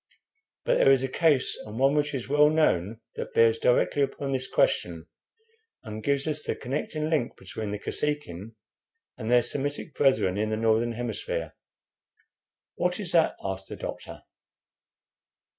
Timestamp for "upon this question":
4.01-5.05